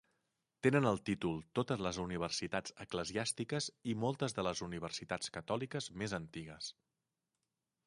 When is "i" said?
3.93-3.97